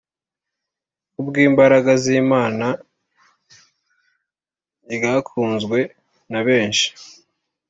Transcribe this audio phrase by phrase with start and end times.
[1.11, 2.67] ku bw’imbaraga z’imana
[4.93, 5.79] ryakunzwe
[6.31, 6.81] na bensh